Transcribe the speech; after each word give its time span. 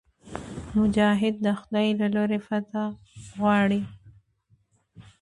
مجاهد 0.77 1.35
د 1.45 1.47
خدای 1.59 1.87
له 1.99 2.07
لورې 2.15 2.39
فتحه 2.47 2.83
غواړي. 3.37 3.81